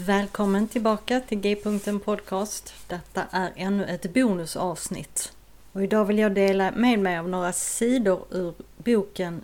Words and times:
Välkommen 0.00 0.68
tillbaka 0.68 1.20
till 1.20 1.40
G-punkten 1.40 2.00
Podcast. 2.00 2.74
Detta 2.86 3.24
är 3.30 3.52
ännu 3.56 3.84
ett 3.84 4.14
bonusavsnitt. 4.14 5.32
Och 5.72 5.82
idag 5.82 6.04
vill 6.04 6.18
jag 6.18 6.34
dela 6.34 6.70
med 6.70 6.98
mig 6.98 7.18
av 7.18 7.28
några 7.28 7.52
sidor 7.52 8.24
ur 8.30 8.54
boken 8.76 9.42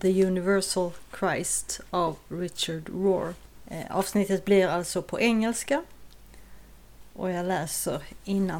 The 0.00 0.24
Universal 0.26 0.90
Christ 1.18 1.80
av 1.90 2.16
Richard 2.28 2.88
Rohr. 2.88 3.34
Eh, 3.68 3.96
avsnittet 3.96 4.44
blir 4.44 4.68
alltså 4.68 5.02
på 5.02 5.20
engelska 5.20 5.82
och 7.12 7.30
jag 7.30 7.46
läser 7.46 8.02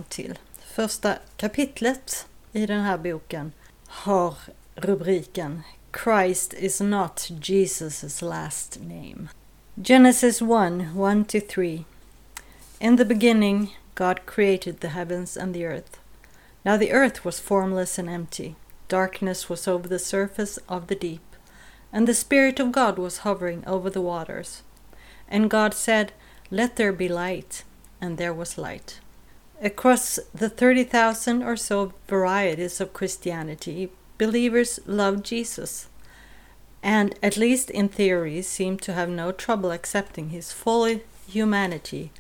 till. 0.03 0.39
Första 0.65 1.15
kapitlet 1.37 2.27
i 2.53 2.67
den 2.67 2.81
här 2.81 2.99
boken 2.99 3.53
har 3.87 4.35
rubriken 4.75 5.63
Christ 6.05 6.55
is 6.55 6.81
not 6.81 7.29
Jesus' 7.31 8.25
last 8.25 8.79
name. 8.83 9.29
Genesis 9.81 10.43
1 10.43 10.95
1 10.95 11.25
to 11.25 11.41
3. 11.41 11.87
In 12.79 12.97
the 12.97 13.07
beginning, 13.07 13.71
God 13.95 14.27
created 14.27 14.81
the 14.81 14.91
heavens 14.91 15.35
and 15.35 15.55
the 15.55 15.65
earth. 15.65 15.99
Now 16.63 16.77
the 16.77 16.93
earth 16.93 17.25
was 17.25 17.41
formless 17.41 17.99
and 17.99 18.07
empty. 18.07 18.55
Darkness 18.89 19.49
was 19.49 19.67
over 19.67 19.89
the 19.89 19.99
surface 19.99 20.59
of 20.69 20.89
the 20.89 20.95
deep, 20.95 21.23
and 21.91 22.07
the 22.07 22.13
Spirit 22.13 22.61
of 22.61 22.71
God 22.71 22.99
was 22.99 23.25
hovering 23.25 23.65
over 23.67 23.89
the 23.89 24.03
waters. 24.03 24.63
And 25.27 25.49
God 25.49 25.73
said, 25.73 26.13
Let 26.51 26.77
there 26.77 26.93
be 26.93 27.09
light, 27.09 27.65
and 27.99 28.19
there 28.19 28.35
was 28.35 28.59
light. 28.59 29.01
Across 29.63 30.19
the 30.35 30.51
30,000 30.51 31.43
or 31.43 31.57
so 31.57 31.95
varieties 32.09 32.79
of 32.79 32.93
Christianity, 32.93 33.91
believers 34.19 34.81
love 34.85 35.23
Jesus 35.23 35.89
and, 36.83 37.15
at 37.23 37.37
least 37.37 37.71
in 37.71 37.89
theory, 37.89 38.43
seem 38.43 38.77
to 38.79 38.93
have 38.93 39.09
no 39.09 39.33
trouble 39.33 39.71
accepting 39.71 40.31
his 40.31 40.53
full 40.53 41.01
humanity 41.29 42.11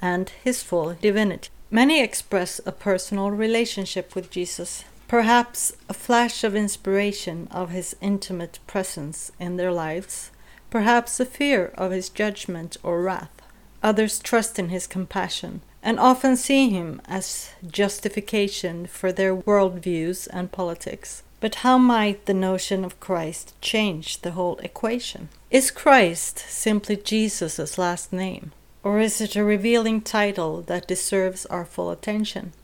and 0.00 0.30
his 0.42 0.62
full 0.62 0.96
divinity. 1.00 1.48
Many 1.70 2.02
express 2.02 2.60
a 2.66 2.72
personal 2.72 3.30
relationship 3.30 4.14
with 4.14 4.30
Jesus, 4.30 4.84
perhaps 5.08 5.76
a 5.88 5.94
flash 5.94 6.44
of 6.44 6.54
inspiration 6.54 7.48
of 7.50 7.70
his 7.70 7.96
intimate 8.00 8.58
presence 8.66 9.32
in 9.40 9.56
their 9.56 9.72
lives, 9.72 10.30
perhaps 10.70 11.18
a 11.18 11.24
fear 11.24 11.72
of 11.76 11.90
his 11.90 12.08
judgment 12.08 12.76
or 12.82 13.02
wrath. 13.02 13.30
Others 13.82 14.18
trust 14.20 14.58
in 14.58 14.68
his 14.68 14.86
compassion 14.86 15.62
and 15.82 16.00
often 16.00 16.36
see 16.36 16.70
him 16.70 17.00
as 17.06 17.50
justification 17.66 18.86
for 18.86 19.12
their 19.12 19.36
worldviews 19.36 20.26
and 20.32 20.50
politics. 20.50 21.22
But 21.44 21.56
how 21.56 21.76
might 21.76 22.24
the 22.24 22.32
notion 22.32 22.86
of 22.86 22.98
Christ 23.00 23.52
change 23.60 24.22
the 24.22 24.30
whole 24.30 24.56
equation? 24.60 25.28
Is 25.50 25.70
Christ 25.70 26.38
simply 26.38 26.96
Jesus' 26.96 27.76
last 27.76 28.14
name? 28.14 28.52
Or 28.82 28.98
is 28.98 29.20
it 29.20 29.36
a 29.36 29.44
revealing 29.44 30.00
title 30.00 30.62
that 30.62 30.88
deserves 30.88 31.44
our 31.44 31.66
full 31.66 31.90
attention? 31.90 32.54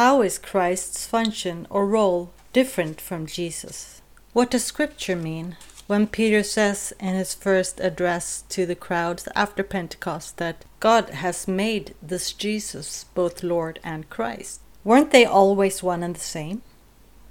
How 0.00 0.22
is 0.22 0.38
Christ's 0.38 1.06
function 1.06 1.66
or 1.68 1.86
role 1.86 2.32
different 2.54 3.02
from 3.02 3.26
Jesus? 3.26 4.00
What 4.32 4.50
does 4.50 4.64
Scripture 4.64 5.14
mean 5.14 5.58
when 5.86 6.06
Peter 6.06 6.42
says 6.42 6.94
in 6.98 7.14
his 7.14 7.34
first 7.34 7.80
address 7.80 8.44
to 8.48 8.64
the 8.64 8.74
crowds 8.74 9.28
after 9.36 9.62
Pentecost 9.62 10.38
that 10.38 10.64
God 10.80 11.10
has 11.10 11.46
made 11.46 11.94
this 12.00 12.32
Jesus 12.32 13.04
both 13.12 13.42
Lord 13.42 13.78
and 13.84 14.08
Christ? 14.08 14.62
Weren't 14.84 15.10
they 15.10 15.26
always 15.26 15.82
one 15.82 16.02
and 16.02 16.16
the 16.16 16.20
same? 16.20 16.62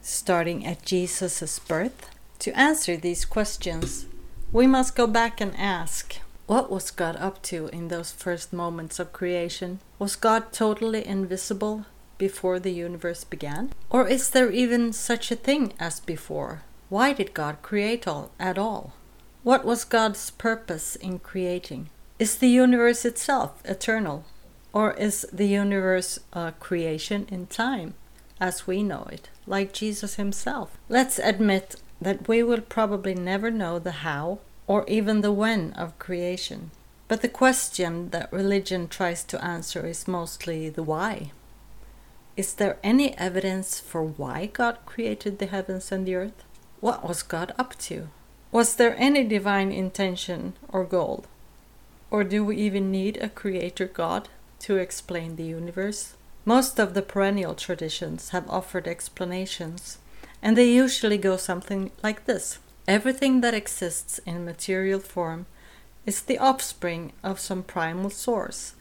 Starting 0.01 0.66
at 0.66 0.85
Jesus' 0.85 1.59
birth? 1.59 2.09
To 2.39 2.57
answer 2.57 2.97
these 2.97 3.25
questions, 3.25 4.06
we 4.51 4.67
must 4.67 4.95
go 4.95 5.07
back 5.07 5.39
and 5.39 5.56
ask 5.57 6.17
what 6.47 6.69
was 6.69 6.91
God 6.91 7.16
up 7.16 7.41
to 7.44 7.67
in 7.67 7.88
those 7.88 8.11
first 8.11 8.51
moments 8.51 9.00
of 9.00 9.13
creation? 9.13 9.79
Was 10.00 10.17
God 10.17 10.51
totally 10.51 11.07
invisible 11.07 11.85
before 12.17 12.59
the 12.59 12.73
universe 12.73 13.23
began? 13.23 13.72
Or 13.90 14.06
is 14.07 14.29
there 14.29 14.51
even 14.51 14.91
such 14.91 15.31
a 15.31 15.38
thing 15.38 15.72
as 15.79 16.01
before? 16.01 16.63
Why 16.90 17.13
did 17.13 17.34
God 17.34 17.61
create 17.61 18.06
all 18.06 18.31
at 18.38 18.57
all? 18.57 18.91
What 19.44 19.63
was 19.63 19.85
God's 19.85 20.29
purpose 20.29 20.97
in 20.97 21.19
creating? 21.19 21.90
Is 22.19 22.35
the 22.35 22.50
universe 22.50 23.06
itself 23.06 23.61
eternal? 23.63 24.25
Or 24.73 24.94
is 24.94 25.25
the 25.31 25.47
universe 25.47 26.19
a 26.34 26.51
creation 26.59 27.28
in 27.31 27.47
time? 27.47 27.94
As 28.41 28.66
we 28.66 28.81
know 28.81 29.07
it, 29.12 29.29
like 29.46 29.72
Jesus 29.72 30.16
himself. 30.16 30.78
Let's 30.90 31.19
admit 31.19 31.75
that 32.02 32.28
we 32.28 32.41
will 32.41 32.62
probably 32.62 33.13
never 33.13 33.52
know 33.52 33.78
the 33.78 34.03
how 34.03 34.40
or 34.66 34.84
even 34.88 35.22
the 35.22 35.31
when 35.31 35.74
of 35.74 35.97
creation. 36.00 36.72
But 37.07 37.22
the 37.22 37.29
question 37.29 38.09
that 38.09 38.34
religion 38.34 38.88
tries 38.88 39.24
to 39.25 39.44
answer 39.44 39.85
is 39.85 40.07
mostly 40.07 40.69
the 40.69 40.81
why. 40.81 41.31
Is 42.35 42.53
there 42.56 42.79
any 42.84 43.16
evidence 43.18 43.79
for 43.79 44.02
why 44.02 44.47
God 44.47 44.79
created 44.85 45.38
the 45.38 45.46
heavens 45.46 45.91
and 45.91 46.08
the 46.08 46.16
earth? 46.16 46.44
What 46.79 47.08
was 47.08 47.22
God 47.22 47.53
up 47.59 47.78
to? 47.79 48.08
Was 48.52 48.75
there 48.75 48.96
any 48.97 49.23
divine 49.23 49.72
intention 49.72 50.53
or 50.69 50.84
goal? 50.84 51.25
Or 52.09 52.23
do 52.23 52.44
we 52.44 52.58
even 52.58 52.90
need 52.90 53.18
a 53.18 53.29
creator 53.29 53.85
God 53.85 54.29
to 54.62 54.78
explain 54.78 55.35
the 55.35 55.44
universe? 55.44 56.16
Most 56.44 56.79
of 56.79 56.94
the 56.94 57.02
perennial 57.02 57.53
traditions 57.53 58.29
have 58.29 58.50
offered 58.50 58.88
explanations, 58.88 60.00
and 60.41 60.57
they 60.57 60.72
usually 60.72 61.18
go 61.18 61.38
something 61.38 61.91
like 62.02 62.25
this 62.25 62.59
Everything 62.88 63.41
that 63.41 63.53
exists 63.53 64.19
in 64.25 64.44
material 64.44 65.00
form 65.00 65.46
is 66.06 66.22
the 66.22 66.40
offspring 66.40 67.13
of 67.24 67.40
some 67.40 67.62
primal 67.62 68.09
source, 68.09 68.74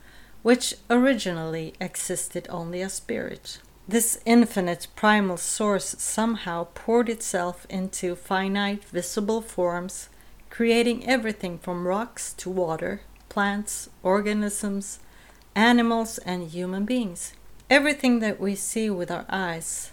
which 0.43 0.75
originally 0.88 1.75
existed 1.81 2.47
only 2.48 2.81
as 2.81 2.94
spirit. 2.94 3.60
This 3.87 4.21
infinite 4.25 4.88
primal 4.97 5.37
source 5.37 5.97
somehow 5.98 6.69
poured 6.75 7.10
itself 7.10 7.66
into 7.69 8.16
finite 8.16 8.84
visible 8.84 9.42
forms, 9.42 10.09
creating 10.48 11.06
everything 11.06 11.59
from 11.59 11.87
rocks 11.87 12.32
to 12.34 12.48
water, 12.48 13.03
plants, 13.28 13.91
organisms, 14.03 14.98
animals, 15.54 16.19
and 16.19 16.48
human 16.48 16.87
beings. 16.87 17.34
Everything 17.70 18.19
that 18.19 18.41
we 18.41 18.56
see 18.56 18.91
with 18.91 19.12
our 19.12 19.25
eyes, 19.28 19.92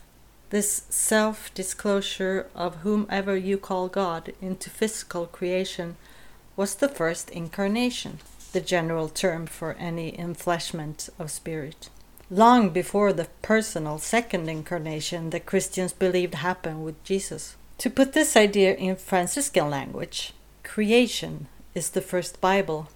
this 0.50 0.82
self 0.90 1.54
disclosure 1.54 2.48
of 2.56 2.78
whomever 2.78 3.38
you 3.38 3.60
call 3.60 3.88
God 3.88 4.34
into 4.42 4.72
physical 4.72 5.28
creation, 5.28 5.96
was 6.56 6.74
the 6.74 6.90
first 6.90 7.30
incarnation, 7.30 8.18
the 8.52 8.62
general 8.62 9.10
term 9.10 9.46
for 9.46 9.74
any 9.74 10.12
enfleshment 10.14 11.12
of 11.20 11.30
spirit. 11.30 11.90
Long 12.32 12.72
before 12.72 13.14
the 13.14 13.28
personal 13.44 14.00
second 14.00 14.50
incarnation 14.50 15.30
that 15.30 15.46
Christians 15.46 15.94
believed 15.94 16.34
happened 16.34 16.84
with 16.84 17.02
Jesus. 17.04 17.56
To 17.78 17.92
put 17.92 18.14
this 18.14 18.36
idea 18.36 18.74
in 18.74 18.96
Franciscan 18.96 19.70
language, 19.70 20.34
creation 20.64 21.46
is 21.76 21.92
the 21.92 22.02
first 22.02 22.42
Bible 22.42 22.88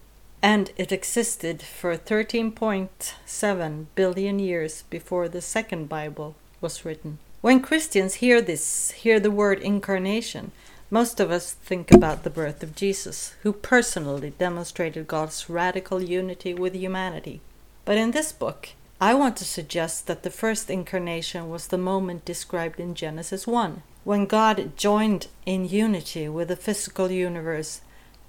and 0.42 0.72
it 0.76 0.92
existed 0.92 1.62
for 1.62 1.96
13.7 1.96 3.86
billion 3.96 4.40
years 4.40 4.84
before 4.90 5.30
the 5.30 5.42
second 5.42 5.88
Bible 5.88 6.36
was 6.60 6.84
written. 6.84 7.20
When 7.42 7.62
Christians 7.62 8.16
hear 8.16 8.42
this, 8.42 8.92
hear 8.92 9.20
the 9.20 9.32
word 9.32 9.60
incarnation, 9.60 10.52
most 10.90 11.20
of 11.20 11.32
us 11.32 11.54
think 11.54 11.92
about 11.92 12.24
the 12.24 12.30
birth 12.30 12.62
of 12.64 12.76
Jesus, 12.76 13.34
who 13.44 13.54
personally 13.54 14.34
demonstrated 14.38 15.08
God's 15.08 15.50
radical 15.50 16.02
unity 16.02 16.54
with 16.54 16.76
humanity. 16.76 17.42
But 17.86 17.98
in 17.98 18.12
this 18.12 18.32
book, 18.32 18.70
I 19.00 19.14
want 19.14 19.38
to 19.38 19.46
suggest 19.46 20.06
that 20.08 20.24
the 20.24 20.30
first 20.30 20.70
incarnation 20.70 21.50
was 21.50 21.68
the 21.68 21.78
moment 21.78 22.26
described 22.26 22.80
in 22.80 22.94
Genesis 22.94 23.48
1, 23.48 23.82
when 24.04 24.26
God 24.26 24.78
joined 24.78 25.28
in 25.46 25.68
unity 25.68 26.28
with 26.28 26.50
the 26.50 26.56
physical 26.56 27.10
universe 27.10 27.82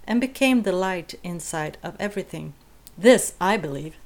and 0.07 0.21
became 0.21 0.63
the 0.63 0.73
light 0.73 1.15
inside 1.23 1.79
of 1.83 1.97
everything. 1.99 2.55
This, 2.97 3.35
I 3.41 3.57
believe, 3.57 3.97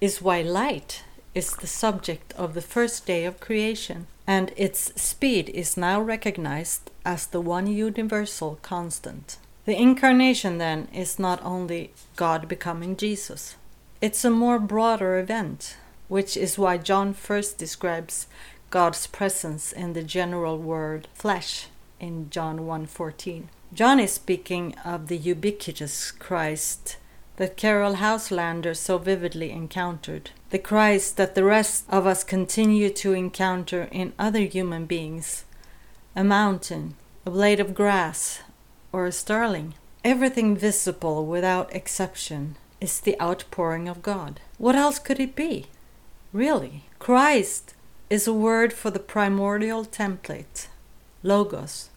is 0.00 0.22
why 0.22 0.42
light 0.42 1.02
is 1.34 1.56
the 1.56 1.66
subject 1.66 2.32
of 2.34 2.54
the 2.54 2.62
first 2.62 3.06
day 3.06 3.24
of 3.24 3.40
creation, 3.40 4.06
and 4.26 4.52
its 4.56 4.92
speed 5.00 5.48
is 5.50 5.76
now 5.76 6.00
recognized 6.00 6.90
as 7.04 7.26
the 7.26 7.40
one 7.40 7.66
universal 7.66 8.58
constant. 8.62 9.38
The 9.64 9.76
incarnation, 9.76 10.58
then, 10.58 10.88
is 10.92 11.18
not 11.18 11.44
only 11.44 11.92
God 12.16 12.48
becoming 12.48 12.96
Jesus, 12.96 13.56
it's 14.00 14.24
a 14.24 14.30
more 14.30 14.58
broader 14.58 15.18
event, 15.18 15.76
which 16.08 16.36
is 16.36 16.58
why 16.58 16.78
John 16.78 17.12
first 17.12 17.58
describes 17.58 18.26
God's 18.70 19.06
presence 19.06 19.72
in 19.72 19.92
the 19.92 20.02
general 20.02 20.58
word 20.58 21.08
flesh 21.14 21.66
in 22.00 22.30
John 22.30 22.60
1:14. 22.60 23.48
John 23.72 24.00
is 24.00 24.12
speaking 24.12 24.74
of 24.84 25.08
the 25.08 25.16
ubiquitous 25.16 26.10
Christ 26.10 26.96
that 27.36 27.56
Caryll 27.56 27.96
Houselander 27.96 28.74
so 28.74 28.96
vividly 28.96 29.50
encountered, 29.50 30.30
the 30.50 30.58
Christ 30.58 31.16
that 31.18 31.34
the 31.34 31.44
rest 31.44 31.84
of 31.88 32.06
us 32.06 32.24
continue 32.24 32.88
to 32.90 33.12
encounter 33.12 33.88
in 33.92 34.14
other 34.18 34.40
human 34.40 34.86
beings 34.86 35.44
a 36.16 36.24
mountain, 36.24 36.94
a 37.26 37.30
blade 37.30 37.60
of 37.60 37.74
grass, 37.74 38.40
or 38.90 39.06
a 39.06 39.12
starling. 39.12 39.74
Everything 40.02 40.56
visible 40.56 41.26
without 41.26 41.72
exception 41.74 42.56
is 42.80 42.98
the 42.98 43.20
outpouring 43.20 43.86
of 43.86 44.02
God. 44.02 44.40
What 44.56 44.74
else 44.74 44.98
could 44.98 45.20
it 45.20 45.36
be? 45.36 45.66
Really? 46.32 46.84
Christ 46.98 47.74
is 48.08 48.26
a 48.26 48.32
word 48.32 48.72
for 48.72 48.90
the 48.90 48.98
primordial 48.98 49.84
template, 49.84 50.68
Logos, 51.22 51.90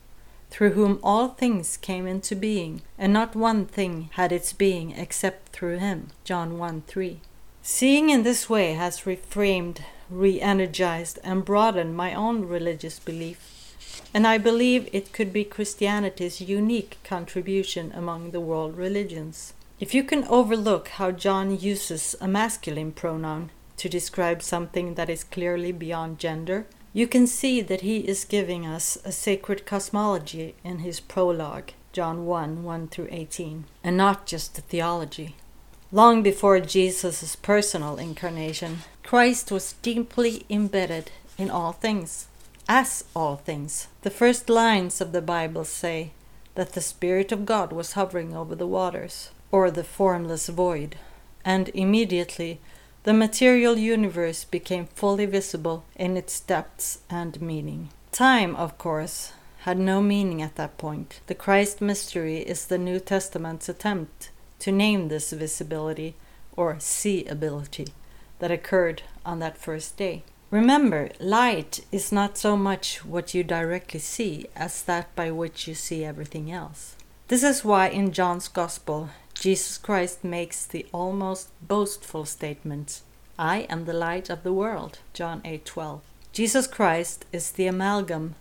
through 0.52 0.72
whom 0.72 1.00
all 1.02 1.30
things 1.30 1.78
came 1.78 2.06
into 2.06 2.36
being, 2.36 2.82
and 2.98 3.12
not 3.12 3.36
one 3.36 3.66
thing 3.66 4.10
had 4.14 4.32
its 4.32 4.54
being 4.54 4.92
except 4.92 5.50
through 5.50 5.80
him. 5.80 6.10
John 6.24 6.60
1 6.60 6.84
3. 6.86 7.20
Seeing 7.64 8.10
in 8.10 8.24
this 8.24 8.50
way 8.50 8.74
has 8.74 9.02
reframed, 9.02 9.80
re 10.10 10.42
energized, 10.42 11.18
and 11.24 11.46
broadened 11.46 11.96
my 11.96 12.14
own 12.14 12.46
religious 12.46 13.00
belief, 13.00 13.74
and 14.14 14.28
I 14.28 14.38
believe 14.38 14.90
it 14.92 15.14
could 15.14 15.32
be 15.32 15.44
Christianity's 15.46 16.42
unique 16.42 16.98
contribution 17.04 17.92
among 17.96 18.32
the 18.32 18.42
world 18.42 18.78
religions. 18.78 19.54
If 19.80 19.96
you 19.96 20.04
can 20.04 20.26
overlook 20.26 20.90
how 20.90 21.12
John 21.12 21.58
uses 21.58 22.16
a 22.20 22.28
masculine 22.28 22.92
pronoun 22.92 23.52
to 23.78 23.90
describe 23.90 24.44
something 24.44 24.96
that 24.96 25.10
is 25.10 25.24
clearly 25.24 25.72
beyond 25.72 26.20
gender, 26.20 26.68
you 26.94 27.08
can 27.08 27.26
see 27.26 27.62
that 27.62 27.82
he 27.82 28.00
is 28.00 28.26
giving 28.26 28.66
us 28.66 28.98
a 29.06 29.12
sacred 29.12 29.66
cosmology 29.66 30.56
in 30.64 30.80
his 30.80 31.00
prologue, 31.00 31.72
John 31.94 32.26
1 32.26 32.64
1 32.64 32.88
through 32.90 33.08
18, 33.12 33.66
and 33.84 33.96
not 33.96 34.26
just 34.26 34.58
a 34.58 34.62
theology. 34.62 35.36
Long 35.92 36.22
before 36.24 36.60
Jesus' 36.60 37.36
personal 37.36 37.98
incarnation, 37.98 38.80
Christ 39.04 39.52
was 39.52 39.76
deeply 39.82 40.46
embedded 40.50 41.12
in 41.38 41.50
all 41.50 41.72
things, 41.72 42.28
as 42.68 43.04
all 43.16 43.38
things. 43.38 43.88
The 44.02 44.10
first 44.10 44.50
lines 44.50 45.02
of 45.02 45.12
the 45.12 45.22
Bible 45.22 45.66
say 45.66 46.12
that 46.56 46.74
the 46.74 46.82
Spirit 46.82 47.32
of 47.32 47.46
God 47.46 47.72
was 47.72 47.94
hovering 47.94 48.36
over 48.36 48.56
the 48.56 48.68
waters, 48.68 49.32
or 49.52 49.72
the 49.72 49.84
formless 49.84 50.48
void, 50.48 50.98
and 51.44 51.70
immediately 51.70 52.60
the 53.04 53.14
material 53.14 53.78
universe 53.78 54.44
became 54.44 54.86
fully 54.86 55.26
visible 55.26 55.84
in 55.96 56.18
its 56.18 56.40
depths 56.40 57.00
and 57.10 57.42
meaning. 57.42 57.90
Time, 58.12 58.56
of 58.56 58.78
course, 58.78 59.34
had 59.62 59.78
no 59.78 60.02
meaning 60.02 60.42
at 60.42 60.56
that 60.56 60.78
point. 60.78 61.20
The 61.28 61.36
Christ 61.36 61.82
mystery 61.82 62.38
is 62.38 62.66
the 62.66 62.78
New 62.78 63.00
Testament's 63.00 63.70
attempt 63.70 64.30
to 64.60 64.72
name 64.72 65.08
this 65.08 65.32
visibility 65.32 66.16
or 66.56 66.76
seeability 66.76 67.90
that 68.40 68.52
occurred 68.52 69.04
on 69.26 69.40
that 69.40 69.58
first 69.58 69.98
day. 69.98 70.24
Remember, 70.52 71.10
light 71.20 71.86
is 71.92 72.12
not 72.12 72.38
so 72.38 72.58
much 72.58 73.06
what 73.06 73.34
you 73.34 73.44
directly 73.44 74.00
see 74.00 74.48
as 74.56 74.84
that 74.84 75.16
by 75.16 75.32
which 75.32 75.68
you 75.68 75.74
see 75.74 76.04
everything 76.04 76.52
else. 76.52 76.96
This 77.30 77.44
is 77.44 77.64
why 77.64 77.88
in 77.88 78.12
John's 78.12 78.50
Gospel 78.50 79.10
Jesus 79.42 79.80
Christ 79.80 80.24
makes 80.24 80.68
the 80.68 80.86
almost 80.92 81.50
boastful 81.68 82.26
statement, 82.26 83.02
I 83.40 83.62
am 83.72 83.86
the 83.86 83.92
light 84.08 84.30
of 84.30 84.44
the 84.44 84.54
world, 84.54 85.00
John 85.14 85.42
8:12. 85.44 86.02
Jesus 86.32 86.68
Christ 86.68 87.26
is 87.32 87.50
the 87.50 87.66
amalgam 87.66 88.36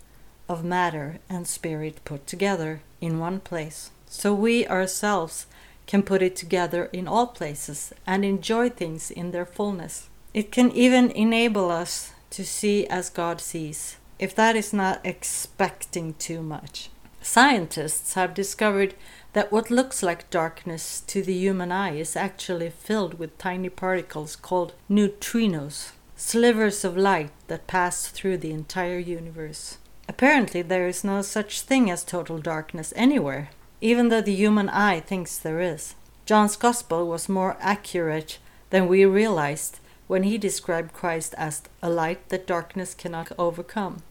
of 0.47 0.63
matter 0.63 1.19
and 1.27 1.49
spirit 1.49 2.05
put 2.05 2.27
together 2.27 2.83
in 3.01 3.19
one 3.19 3.41
place. 3.41 3.93
So 4.05 4.35
we 4.35 4.67
ourselves 4.67 5.47
can 5.87 6.03
put 6.03 6.21
it 6.21 6.37
together 6.37 6.91
in 6.93 7.09
all 7.09 7.29
places 7.29 7.95
and 8.07 8.23
enjoy 8.23 8.69
things 8.69 9.11
in 9.11 9.31
their 9.31 9.47
fullness. 9.47 10.11
It 10.35 10.53
can 10.53 10.71
even 10.73 11.11
enable 11.13 11.71
us 11.71 12.13
to 12.29 12.45
see 12.45 12.87
as 12.89 13.09
God 13.09 13.41
sees, 13.41 13.97
if 14.19 14.35
that 14.35 14.55
is 14.55 14.75
not 14.75 15.01
expecting 15.03 16.13
too 16.19 16.43
much. 16.43 16.91
Scientists 17.23 18.15
have 18.15 18.33
discovered 18.35 18.95
that 19.33 19.53
what 19.53 19.71
looks 19.71 20.03
like 20.03 20.31
darkness 20.31 21.01
to 21.07 21.23
the 21.23 21.35
human 21.35 21.71
eye 21.71 21.97
is 21.97 22.17
actually 22.17 22.71
filled 22.71 23.19
with 23.19 23.39
tiny 23.39 23.69
particles 23.69 24.35
called 24.35 24.73
neutrinos, 24.91 25.93
slivers 26.17 26.85
of 26.85 26.97
light 26.97 27.31
that 27.47 27.67
pass 27.67 28.09
through 28.09 28.37
the 28.37 28.51
entire 28.51 28.99
universe. 28.99 29.79
Apparently, 30.09 30.63
there 30.63 30.89
is 30.89 31.05
no 31.05 31.23
such 31.23 31.61
thing 31.61 31.91
as 31.91 32.03
total 32.03 32.39
darkness 32.39 32.93
anywhere, 32.97 33.51
even 33.81 34.09
though 34.09 34.21
the 34.21 34.35
human 34.35 34.69
eye 34.69 35.01
thinks 35.01 35.39
there 35.39 35.61
is. 35.61 35.95
John's 36.27 36.57
Gospel 36.57 37.07
was 37.07 37.29
more 37.29 37.57
accurate 37.61 38.39
than 38.71 38.89
we 38.89 39.05
realized 39.05 39.79
when 40.09 40.25
he 40.25 40.39
described 40.39 40.93
Christ 40.93 41.35
as 41.39 41.63
a 41.81 41.89
light 41.89 42.29
that 42.31 42.47
darkness 42.47 42.95
cannot 42.95 43.31
overcome. 43.39 44.03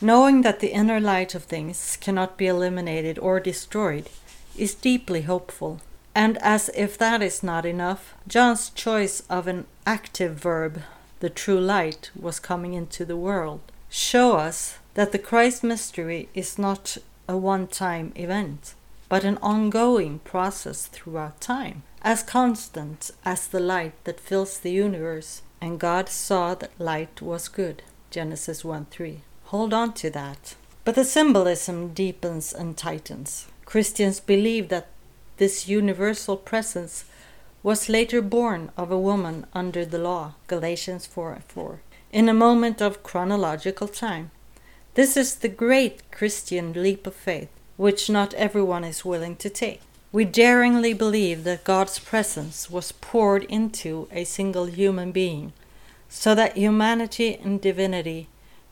Knowing 0.00 0.42
that 0.42 0.58
the 0.58 0.72
inner 0.72 1.00
light 1.00 1.34
of 1.34 1.44
things 1.44 1.96
cannot 2.00 2.36
be 2.36 2.48
eliminated 2.48 3.18
or 3.20 3.38
destroyed, 3.38 4.10
is 4.56 4.74
deeply 4.74 5.22
hopeful. 5.22 5.80
And 6.14 6.38
as 6.38 6.70
if 6.74 6.96
that 6.98 7.22
is 7.22 7.42
not 7.42 7.66
enough, 7.66 8.14
John's 8.28 8.70
choice 8.70 9.22
of 9.28 9.48
an 9.48 9.66
active 9.84 10.34
verb, 10.36 10.82
the 11.20 11.30
true 11.30 11.60
light, 11.60 12.10
was 12.14 12.38
coming 12.38 12.74
into 12.74 13.04
the 13.04 13.16
world, 13.16 13.60
show 13.88 14.36
us 14.36 14.78
that 14.94 15.12
the 15.12 15.18
Christ 15.18 15.64
mystery 15.64 16.28
is 16.34 16.58
not 16.58 16.96
a 17.28 17.36
one-time 17.36 18.12
event, 18.14 18.74
but 19.08 19.24
an 19.24 19.38
ongoing 19.42 20.20
process 20.20 20.86
throughout 20.86 21.40
time, 21.40 21.82
as 22.02 22.22
constant 22.22 23.10
as 23.24 23.46
the 23.46 23.60
light 23.60 23.92
that 24.04 24.20
fills 24.20 24.58
the 24.58 24.70
universe. 24.70 25.42
And 25.60 25.80
God 25.80 26.08
saw 26.08 26.54
that 26.54 26.78
light 26.78 27.22
was 27.22 27.48
good. 27.48 27.82
Genesis 28.10 28.64
1 28.64 28.86
3. 28.90 29.22
Hold 29.46 29.74
on 29.74 29.94
to 29.94 30.10
that. 30.10 30.54
But 30.84 30.94
the 30.94 31.04
symbolism 31.04 31.94
deepens 31.94 32.52
and 32.52 32.76
tightens. 32.76 33.46
Christians 33.74 34.20
believe 34.20 34.68
that 34.68 34.86
this 35.38 35.66
universal 35.66 36.36
presence 36.36 37.06
was 37.64 37.88
later 37.88 38.22
born 38.22 38.70
of 38.76 38.92
a 38.92 39.04
woman 39.10 39.46
under 39.52 39.84
the 39.84 39.98
law, 39.98 40.34
Galatians 40.46 41.06
4 41.06 41.40
4, 41.48 41.80
in 42.12 42.28
a 42.28 42.32
moment 42.32 42.80
of 42.80 43.02
chronological 43.02 43.88
time. 43.88 44.30
This 44.94 45.16
is 45.16 45.34
the 45.34 45.48
great 45.48 46.08
Christian 46.12 46.72
leap 46.72 47.04
of 47.04 47.16
faith, 47.16 47.48
which 47.76 48.08
not 48.08 48.32
everyone 48.34 48.84
is 48.84 49.04
willing 49.04 49.34
to 49.38 49.50
take. 49.50 49.80
We 50.12 50.24
daringly 50.24 50.92
believe 50.92 51.42
that 51.42 51.64
God's 51.64 51.98
presence 51.98 52.70
was 52.70 52.92
poured 52.92 53.42
into 53.42 54.06
a 54.12 54.22
single 54.22 54.66
human 54.66 55.10
being, 55.10 55.52
so 56.08 56.32
that 56.36 56.56
humanity 56.56 57.34
and 57.34 57.60
divinity 57.60 58.28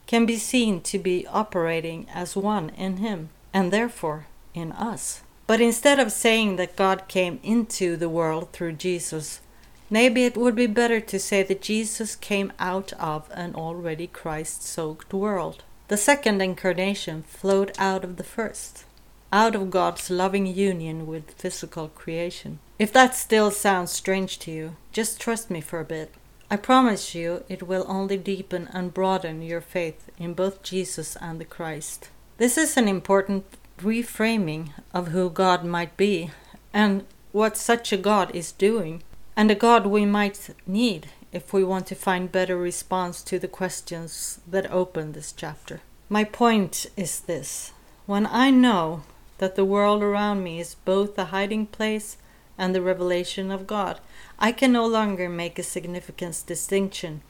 can 0.07 0.25
be 0.25 0.37
seen 0.37 0.79
to 0.83 0.97
be 0.97 1.27
operating 1.27 2.07
as 2.09 2.37
one 2.37 2.69
in 2.77 3.03
Him, 3.03 3.31
and 3.53 3.69
therefore 3.69 4.27
in 4.53 4.71
us. 4.71 5.21
But 5.45 5.61
instead 5.61 5.99
of 5.99 6.11
saying 6.11 6.55
that 6.55 6.75
God 6.75 7.07
came 7.07 7.39
into 7.43 7.97
the 7.97 8.09
world 8.09 8.51
through 8.51 8.73
Jesus, 8.73 9.41
maybe 9.89 10.23
it 10.23 10.37
would 10.37 10.55
be 10.55 10.67
better 10.67 10.99
to 11.01 11.19
say 11.19 11.43
that 11.43 11.61
Jesus 11.61 12.15
came 12.15 12.53
out 12.59 12.93
of 12.93 13.29
an 13.31 13.55
already 13.55 14.07
Christ 14.07 14.63
soaked 14.63 15.13
world. 15.13 15.63
The 15.89 15.97
second 15.97 16.41
incarnation 16.41 17.23
flowed 17.23 17.73
out 17.77 18.03
of 18.03 18.15
the 18.15 18.23
first, 18.23 18.85
out 19.31 19.53
of 19.53 19.69
God's 19.69 20.09
loving 20.09 20.47
union 20.47 21.05
with 21.07 21.31
physical 21.31 21.89
creation. 21.89 22.59
If 22.79 22.93
that 22.93 23.15
still 23.15 23.51
sounds 23.51 23.91
strange 23.91 24.39
to 24.39 24.51
you, 24.51 24.75
just 24.91 25.19
trust 25.19 25.49
me 25.49 25.59
for 25.61 25.79
a 25.79 25.85
bit. 25.85 26.13
I 26.49 26.55
promise 26.55 27.13
you 27.13 27.43
it 27.49 27.63
will 27.63 27.85
only 27.87 28.17
deepen 28.17 28.69
and 28.71 28.93
broaden 28.93 29.41
your 29.41 29.61
faith 29.61 30.09
in 30.17 30.33
both 30.33 30.63
Jesus 30.63 31.15
and 31.17 31.39
the 31.39 31.45
Christ. 31.45 32.09
This 32.37 32.57
is 32.57 32.77
an 32.77 32.87
important 32.87 33.45
reframing 33.81 34.69
of 34.93 35.09
who 35.09 35.29
God 35.29 35.63
might 35.63 35.97
be 35.97 36.31
and 36.73 37.05
what 37.31 37.57
such 37.57 37.91
a 37.91 37.97
God 37.97 38.33
is 38.35 38.51
doing, 38.51 39.01
and 39.35 39.49
a 39.49 39.55
God 39.55 39.87
we 39.87 40.05
might 40.05 40.49
need 40.67 41.07
if 41.31 41.51
we 41.51 41.63
want 41.63 41.87
to 41.87 41.95
find 41.95 42.31
better 42.31 42.55
response 42.55 43.23
to 43.23 43.39
the 43.39 43.47
questions 43.47 44.39
that 44.47 44.71
open 44.71 45.13
this 45.13 45.31
chapter. 45.31 45.81
My 46.09 46.23
point 46.23 46.85
is 46.95 47.21
this 47.21 47.71
when 48.05 48.27
I 48.27 48.51
know 48.51 49.03
that 49.39 49.55
the 49.55 49.65
world 49.65 50.03
around 50.03 50.43
me 50.43 50.59
is 50.59 50.75
both 50.85 51.17
a 51.17 51.25
hiding 51.25 51.65
place 51.65 52.17
and 52.57 52.75
the 52.75 52.81
revelation 52.81 53.49
of 53.49 53.65
God, 53.65 53.99
I 54.37 54.51
can 54.51 54.71
no 54.71 54.85
longer 54.85 55.27
make 55.27 55.57
a 55.57 55.63
significant 55.63 56.43
distinction 56.45 57.21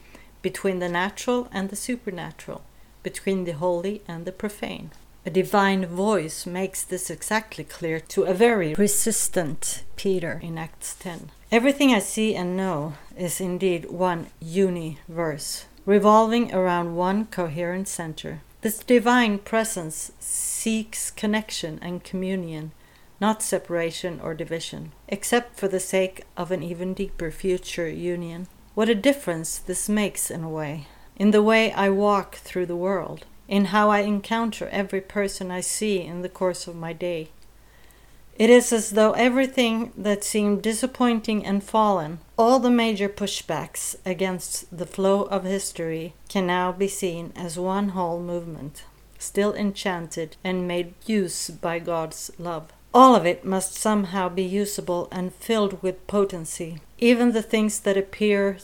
between 0.42 0.80
the 0.80 0.88
natural 0.88 1.48
and 1.50 1.70
the 1.70 1.76
supernatural, 1.76 2.62
between 3.02 3.44
the 3.44 3.52
holy 3.52 4.02
and 4.06 4.26
the 4.26 4.32
profane. 4.32 4.90
A 5.26 5.30
divine 5.30 5.86
voice 5.86 6.44
makes 6.44 6.82
this 6.82 7.08
exactly 7.08 7.64
clear 7.64 7.98
to 7.98 8.24
a 8.24 8.34
very 8.34 8.74
resistant 8.74 9.82
Peter 9.96 10.38
in 10.42 10.58
Acts 10.58 10.94
10. 10.96 11.30
Everything 11.50 11.94
I 11.94 12.00
see 12.00 12.34
and 12.34 12.58
know 12.58 12.94
is 13.16 13.40
indeed 13.40 13.90
one 13.90 14.26
universe, 14.38 15.64
revolving 15.86 16.52
around 16.52 16.96
one 16.96 17.24
coherent 17.24 17.88
center. 17.88 18.42
This 18.60 18.80
divine 18.80 19.38
presence 19.38 20.12
seeks 20.20 21.10
connection 21.10 21.78
and 21.80 22.04
communion, 22.04 22.72
not 23.18 23.42
separation 23.42 24.20
or 24.20 24.34
division, 24.34 24.92
except 25.08 25.58
for 25.58 25.68
the 25.68 25.80
sake 25.80 26.24
of 26.36 26.50
an 26.50 26.62
even 26.62 26.92
deeper 26.92 27.30
future 27.30 27.88
union. 27.88 28.46
What 28.74 28.90
a 28.90 28.94
difference 28.94 29.56
this 29.56 29.88
makes 29.88 30.30
in 30.30 30.44
a 30.44 30.50
way, 30.50 30.86
in 31.16 31.30
the 31.30 31.42
way 31.42 31.72
I 31.72 31.88
walk 31.88 32.34
through 32.34 32.66
the 32.66 32.76
world 32.76 33.24
in 33.48 33.66
how 33.66 33.90
I 33.90 34.00
encounter 34.00 34.68
every 34.68 35.00
person 35.00 35.50
I 35.50 35.60
see 35.60 36.00
in 36.00 36.22
the 36.22 36.28
course 36.28 36.66
of 36.66 36.76
my 36.76 36.92
day. 36.92 37.28
It 38.36 38.50
is 38.50 38.72
as 38.72 38.90
though 38.90 39.12
everything 39.12 39.92
that 39.96 40.24
seemed 40.24 40.62
disappointing 40.62 41.46
and 41.46 41.62
fallen, 41.62 42.18
all 42.36 42.58
the 42.58 42.70
major 42.70 43.08
pushbacks 43.08 43.94
against 44.04 44.76
the 44.76 44.86
flow 44.86 45.22
of 45.22 45.44
history, 45.44 46.14
can 46.28 46.46
now 46.46 46.72
be 46.72 46.88
seen 46.88 47.32
as 47.36 47.58
one 47.58 47.90
whole 47.90 48.20
movement, 48.20 48.84
still 49.20 49.54
enchanted 49.54 50.36
and 50.42 50.66
made 50.66 50.94
use 51.06 51.48
by 51.48 51.78
God's 51.78 52.32
love. 52.36 52.72
All 52.92 53.14
of 53.14 53.24
it 53.24 53.44
must 53.44 53.74
somehow 53.74 54.28
be 54.28 54.42
usable 54.42 55.08
and 55.12 55.32
filled 55.34 55.80
with 55.80 56.06
potency, 56.08 56.78
even 56.98 57.32
the 57.32 57.42
things 57.42 57.78
that 57.80 57.96
appear 57.96 58.58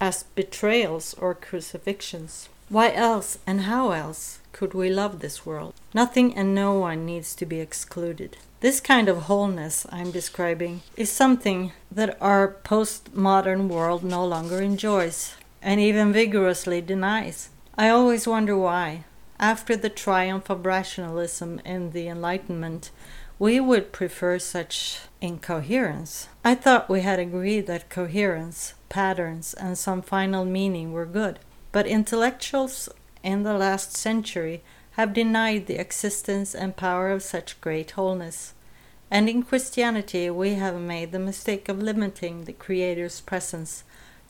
as 0.00 0.24
betrayals 0.34 1.14
or 1.14 1.34
crucifixions. 1.34 2.48
Why 2.72 2.90
else 2.90 3.38
and 3.46 3.60
how 3.68 3.90
else 3.90 4.38
could 4.52 4.72
we 4.72 4.88
love 4.88 5.20
this 5.20 5.44
world? 5.44 5.74
Nothing 5.92 6.34
and 6.34 6.54
no 6.54 6.72
one 6.72 7.04
needs 7.04 7.34
to 7.34 7.44
be 7.44 7.60
excluded. 7.60 8.38
This 8.60 8.80
kind 8.80 9.10
of 9.10 9.24
wholeness 9.24 9.84
I'm 9.92 10.10
describing 10.10 10.80
is 10.96 11.12
something 11.12 11.72
that 11.90 12.16
our 12.18 12.56
postmodern 12.64 13.68
world 13.68 14.02
no 14.02 14.24
longer 14.24 14.62
enjoys 14.62 15.34
and 15.60 15.80
even 15.80 16.14
vigorously 16.14 16.80
denies. 16.80 17.50
I 17.76 17.90
always 17.90 18.26
wonder 18.26 18.56
why. 18.56 19.04
After 19.38 19.76
the 19.76 19.90
triumph 19.90 20.48
of 20.48 20.64
rationalism 20.64 21.60
and 21.66 21.92
the 21.92 22.08
Enlightenment, 22.08 22.90
we 23.38 23.60
would 23.60 23.92
prefer 23.92 24.38
such 24.38 25.00
incoherence. 25.20 26.28
I 26.42 26.54
thought 26.54 26.88
we 26.88 27.02
had 27.02 27.18
agreed 27.18 27.66
that 27.66 27.90
coherence, 27.90 28.72
patterns, 28.88 29.52
and 29.52 29.76
some 29.76 30.00
final 30.00 30.46
meaning 30.46 30.92
were 30.92 31.04
good. 31.04 31.38
But 31.72 31.86
intellectuals 31.86 32.88
in 33.22 33.42
the 33.42 33.54
last 33.54 33.96
century 33.96 34.62
have 34.92 35.14
denied 35.14 35.66
the 35.66 35.80
existence 35.80 36.54
and 36.54 36.76
power 36.76 37.10
of 37.10 37.22
such 37.22 37.60
great 37.60 37.92
wholeness. 37.92 38.52
And 39.10 39.28
in 39.28 39.42
Christianity, 39.42 40.30
we 40.30 40.54
have 40.54 40.78
made 40.80 41.12
the 41.12 41.18
mistake 41.18 41.68
of 41.68 41.82
limiting 41.82 42.44
the 42.44 42.52
Creator's 42.52 43.20
presence 43.20 43.84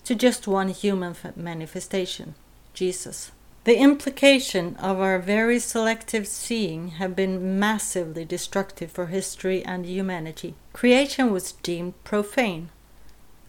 to 0.05 0.15
just 0.15 0.47
one 0.47 0.69
human 0.69 1.15
manifestation 1.37 2.35
Jesus. 2.75 3.33
The 3.65 3.79
implication 3.79 4.75
of 4.77 4.99
our 4.99 5.21
very 5.21 5.61
selective 5.61 6.27
seeing 6.27 6.89
have 6.99 7.15
been 7.15 7.61
massively 7.61 8.25
destructive 8.25 8.91
for 8.91 9.07
history 9.07 9.65
and 9.65 9.87
humanity. 9.87 10.55
Creation 10.73 11.31
was 11.31 11.53
deemed 11.53 11.95
profane, 12.03 12.71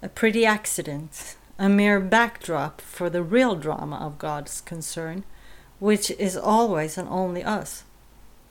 a 0.03 0.09
pretty 0.09 0.45
accident, 0.45 1.35
a 1.57 1.69
mere 1.69 1.99
backdrop 1.99 2.81
for 2.81 3.09
the 3.09 3.23
real 3.23 3.55
drama 3.55 3.97
of 3.97 4.17
God's 4.17 4.61
concern, 4.61 5.23
which 5.79 6.11
is 6.11 6.35
always 6.35 6.97
and 6.97 7.07
only 7.09 7.43
us, 7.43 7.83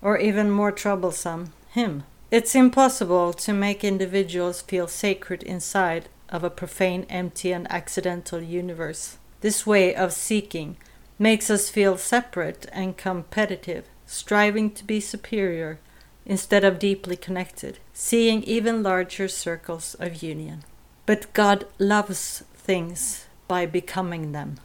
or 0.01 0.19
even 0.19 0.51
more 0.51 0.73
troublesome, 0.73 1.53
Him. 1.71 2.05
It's 2.31 2.55
impossible 2.55 3.33
to 3.35 3.53
make 3.53 3.85
individuals 3.85 4.63
feel 4.63 4.87
sacred 4.87 5.43
inside 5.43 6.09
of 6.29 6.43
a 6.43 6.51
profane, 6.51 7.05
empty, 7.11 7.53
and 7.53 7.71
accidental 7.71 8.41
universe. 8.41 9.19
This 9.43 9.67
way 9.67 9.95
of 9.95 10.13
seeking 10.13 10.77
makes 11.19 11.51
us 11.51 11.69
feel 11.69 11.99
separate 11.99 12.67
and 12.73 12.97
competitive, 12.97 13.85
striving 14.07 14.71
to 14.71 14.85
be 14.85 15.01
superior 15.01 15.79
instead 16.25 16.65
of 16.65 16.79
deeply 16.79 17.17
connected, 17.17 17.79
seeing 17.93 18.43
even 18.45 18.83
larger 18.83 19.29
circles 19.29 19.95
of 20.01 20.23
union. 20.23 20.65
But 21.05 21.33
God 21.33 21.67
loves 21.79 22.45
things 22.63 23.27
by 23.49 23.67
becoming 23.67 24.33
them. 24.33 24.57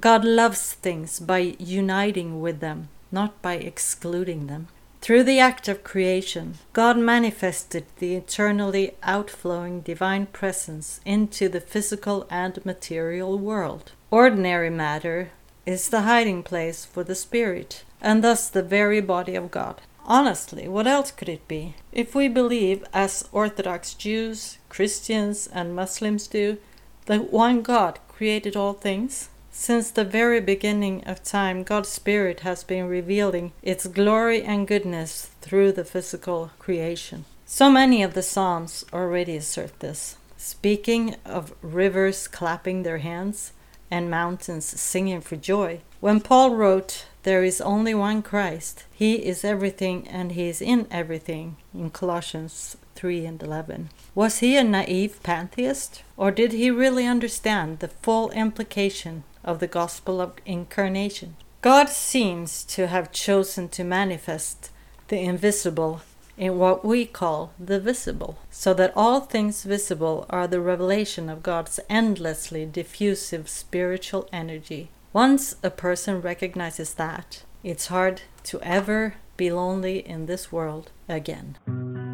God 0.00 0.24
loves 0.24 0.72
things 0.74 1.18
by 1.20 1.56
uniting 1.58 2.40
with 2.40 2.60
them, 2.60 2.88
not 3.10 3.40
by 3.42 3.54
excluding 3.54 4.46
them. 4.46 4.68
Through 5.00 5.24
the 5.24 5.38
act 5.38 5.68
of 5.68 5.84
creation, 5.84 6.58
God 6.72 6.98
manifested 6.98 7.86
the 7.98 8.14
eternally 8.16 8.94
outflowing 9.02 9.80
divine 9.80 10.26
presence 10.26 11.00
into 11.04 11.48
the 11.48 11.60
physical 11.60 12.26
and 12.30 12.64
material 12.66 13.38
world. 13.38 13.92
Ordinary 14.10 14.70
matter 14.70 15.30
is 15.64 15.88
the 15.88 16.02
hiding 16.02 16.42
place 16.42 16.84
for 16.84 17.04
the 17.04 17.14
Spirit, 17.14 17.84
and 18.00 18.24
thus 18.24 18.48
the 18.48 18.62
very 18.62 19.00
body 19.00 19.34
of 19.34 19.50
God. 19.50 19.80
Honestly, 20.04 20.66
what 20.66 20.86
else 20.86 21.10
could 21.10 21.28
it 21.28 21.46
be? 21.46 21.74
If 21.92 22.14
we 22.14 22.28
believe, 22.28 22.84
as 22.92 23.28
Orthodox 23.30 23.94
Jews, 23.94 24.58
Christians, 24.68 25.46
and 25.46 25.76
Muslims 25.76 26.26
do, 26.26 26.58
that 27.08 27.32
one 27.32 27.62
God 27.62 27.98
created 28.08 28.54
all 28.54 28.74
things, 28.74 29.30
since 29.50 29.90
the 29.90 30.04
very 30.04 30.40
beginning 30.40 31.02
of 31.04 31.24
time, 31.24 31.64
God's 31.64 31.88
Spirit 31.88 32.40
has 32.40 32.62
been 32.62 32.86
revealing 32.86 33.52
its 33.62 33.86
glory 33.86 34.42
and 34.42 34.68
goodness 34.68 35.30
through 35.40 35.72
the 35.72 35.84
physical 35.84 36.50
creation. 36.58 37.24
So 37.46 37.70
many 37.70 38.02
of 38.02 38.12
the 38.12 38.22
Psalms 38.22 38.84
already 38.92 39.36
assert 39.36 39.80
this. 39.80 40.16
Speaking 40.36 41.16
of 41.24 41.54
rivers 41.62 42.28
clapping 42.28 42.82
their 42.82 42.98
hands 42.98 43.52
and 43.90 44.10
mountains 44.10 44.66
singing 44.66 45.22
for 45.22 45.36
joy, 45.36 45.80
when 46.00 46.20
Paul 46.20 46.54
wrote, 46.54 47.06
There 47.22 47.42
is 47.42 47.60
only 47.62 47.94
one 47.94 48.22
Christ, 48.22 48.84
He 48.94 49.26
is 49.26 49.44
everything 49.44 50.06
and 50.06 50.32
He 50.32 50.48
is 50.48 50.60
in 50.60 50.86
everything, 50.90 51.56
in 51.74 51.90
Colossians 51.90 52.76
3 52.98 53.24
and 53.24 53.40
11. 53.40 53.90
Was 54.14 54.40
he 54.40 54.56
a 54.56 54.64
naive 54.64 55.22
pantheist, 55.22 56.02
or 56.16 56.32
did 56.32 56.52
he 56.52 56.68
really 56.70 57.06
understand 57.06 57.78
the 57.78 57.94
full 58.02 58.30
implication 58.30 59.22
of 59.48 59.60
the 59.60 59.66
gospel 59.66 60.20
of 60.20 60.34
incarnation. 60.44 61.34
God 61.62 61.88
seems 61.88 62.64
to 62.64 62.86
have 62.86 63.12
chosen 63.12 63.68
to 63.70 63.82
manifest 63.82 64.70
the 65.08 65.18
invisible 65.18 66.02
in 66.36 66.58
what 66.58 66.84
we 66.84 67.06
call 67.06 67.52
the 67.58 67.80
visible, 67.80 68.38
so 68.50 68.74
that 68.74 68.92
all 68.94 69.20
things 69.20 69.64
visible 69.64 70.26
are 70.30 70.46
the 70.46 70.60
revelation 70.60 71.30
of 71.30 71.42
God's 71.42 71.80
endlessly 71.88 72.66
diffusive 72.66 73.48
spiritual 73.48 74.28
energy. 74.32 74.90
Once 75.12 75.56
a 75.62 75.70
person 75.70 76.20
recognizes 76.20 76.94
that, 76.94 77.42
it's 77.64 77.86
hard 77.86 78.22
to 78.44 78.60
ever 78.60 79.14
be 79.36 79.50
lonely 79.50 80.06
in 80.06 80.26
this 80.26 80.52
world 80.52 80.92
again. 81.08 82.07